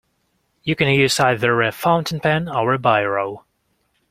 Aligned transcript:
You 0.63 0.75
can 0.75 0.87
use 0.87 1.19
either 1.19 1.61
a 1.61 1.71
fountain 1.71 2.19
pen 2.21 2.49
or 2.49 2.73
a 2.73 2.79
biro 2.79 3.43